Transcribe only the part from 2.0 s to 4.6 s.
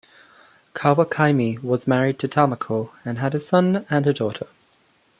to Tamiko and had a son and a daughter.